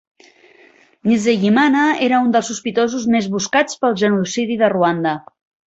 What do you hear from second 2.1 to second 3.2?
un dels sospitosos